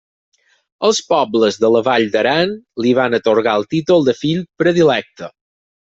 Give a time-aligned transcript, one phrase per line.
[0.89, 2.57] Els pobles de la Vall d'Aran
[2.87, 5.35] li van atorgar el títol de fill predilecte.